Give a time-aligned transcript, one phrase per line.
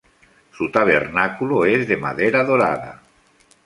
[0.51, 3.03] Su tabernáculo es de madera dorada.